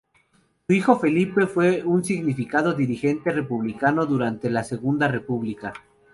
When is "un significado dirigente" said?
1.83-3.29